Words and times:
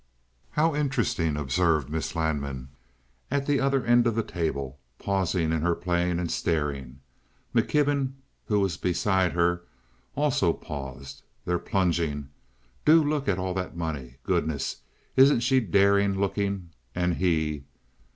"How 0.53 0.73
interesting!" 0.73 1.37
observed 1.37 1.87
Miss 1.87 2.15
Lanman, 2.15 2.69
at 3.29 3.45
the 3.45 3.59
other 3.59 3.85
end 3.85 4.07
of 4.07 4.15
the 4.15 4.23
table, 4.23 4.79
pausing 4.97 5.51
in 5.51 5.61
her 5.61 5.75
playing 5.75 6.17
and 6.17 6.31
staring. 6.31 7.01
McKibben, 7.53 8.13
who 8.47 8.59
was 8.61 8.77
beside 8.77 9.33
her, 9.33 9.61
also 10.15 10.53
paused. 10.53 11.21
"They're 11.45 11.59
plunging. 11.59 12.29
Do 12.83 13.03
look 13.03 13.27
at 13.27 13.37
all 13.37 13.53
the 13.53 13.69
money! 13.75 14.15
Goodness, 14.23 14.77
isn't 15.15 15.41
she 15.41 15.59
daring 15.59 16.19
looking—and 16.19 17.17
he?" 17.17 17.65